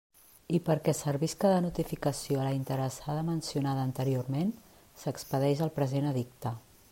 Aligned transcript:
I 0.57 0.59
perquè 0.67 0.93
servisca 0.99 1.51
de 1.51 1.59
notificació 1.65 2.39
a 2.39 2.47
la 2.47 2.55
interessada 2.61 3.27
mencionada 3.29 3.85
anteriorment, 3.91 4.51
s'expedeix 5.03 5.63
el 5.67 5.75
present 5.81 6.11
edicte. 6.15 6.57